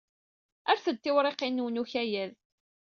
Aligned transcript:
Rret-d 0.73 0.97
tiwriqin-nwen 1.03 1.73
n 1.79 1.81
ukayad. 1.81 2.31